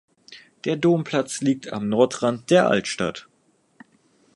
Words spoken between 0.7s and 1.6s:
Domplatz